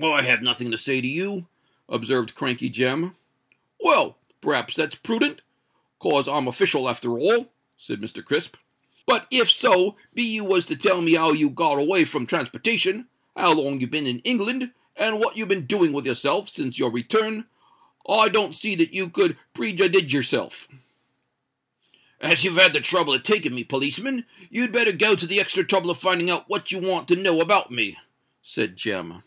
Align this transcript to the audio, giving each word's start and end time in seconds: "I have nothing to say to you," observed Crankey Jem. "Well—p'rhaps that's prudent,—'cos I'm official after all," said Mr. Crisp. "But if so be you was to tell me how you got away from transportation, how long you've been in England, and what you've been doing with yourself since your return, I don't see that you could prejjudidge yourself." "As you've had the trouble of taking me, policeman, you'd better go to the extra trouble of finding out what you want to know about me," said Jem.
"I 0.00 0.22
have 0.22 0.42
nothing 0.42 0.70
to 0.70 0.78
say 0.78 1.00
to 1.00 1.08
you," 1.08 1.48
observed 1.88 2.36
Crankey 2.36 2.68
Jem. 2.70 3.16
"Well—p'rhaps 3.80 4.74
that's 4.76 4.94
prudent,—'cos 4.94 6.28
I'm 6.28 6.46
official 6.46 6.88
after 6.88 7.18
all," 7.18 7.52
said 7.76 8.00
Mr. 8.00 8.24
Crisp. 8.24 8.56
"But 9.06 9.26
if 9.32 9.50
so 9.50 9.96
be 10.14 10.22
you 10.22 10.44
was 10.44 10.66
to 10.66 10.76
tell 10.76 11.00
me 11.02 11.14
how 11.14 11.32
you 11.32 11.50
got 11.50 11.80
away 11.80 12.04
from 12.04 12.26
transportation, 12.26 13.08
how 13.36 13.54
long 13.60 13.80
you've 13.80 13.90
been 13.90 14.06
in 14.06 14.20
England, 14.20 14.70
and 14.94 15.18
what 15.18 15.36
you've 15.36 15.48
been 15.48 15.66
doing 15.66 15.92
with 15.92 16.06
yourself 16.06 16.48
since 16.48 16.78
your 16.78 16.92
return, 16.92 17.46
I 18.08 18.28
don't 18.28 18.54
see 18.54 18.76
that 18.76 18.94
you 18.94 19.10
could 19.10 19.36
prejjudidge 19.52 20.12
yourself." 20.14 20.68
"As 22.20 22.44
you've 22.44 22.54
had 22.54 22.72
the 22.72 22.80
trouble 22.80 23.14
of 23.14 23.24
taking 23.24 23.54
me, 23.54 23.64
policeman, 23.64 24.26
you'd 24.48 24.70
better 24.70 24.92
go 24.92 25.16
to 25.16 25.26
the 25.26 25.40
extra 25.40 25.64
trouble 25.64 25.90
of 25.90 25.98
finding 25.98 26.30
out 26.30 26.48
what 26.48 26.70
you 26.70 26.78
want 26.78 27.08
to 27.08 27.16
know 27.16 27.40
about 27.40 27.72
me," 27.72 27.96
said 28.42 28.76
Jem. 28.76 29.24